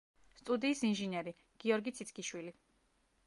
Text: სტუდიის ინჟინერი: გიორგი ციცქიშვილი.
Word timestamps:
სტუდიის 0.37 0.81
ინჟინერი: 0.87 1.33
გიორგი 1.65 1.95
ციცქიშვილი. 1.99 2.57